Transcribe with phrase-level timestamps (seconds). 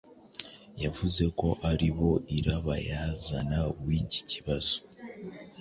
[0.83, 4.75] Yavuze ko ari bo irabayazana w'iki kibazo.